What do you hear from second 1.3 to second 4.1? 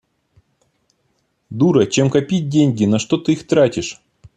Дура, чем копить деньги, на что ты их тратишь?